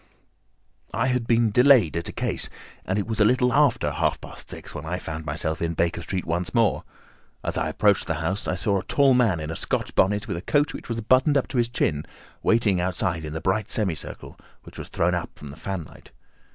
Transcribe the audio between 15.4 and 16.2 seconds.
the fanlight.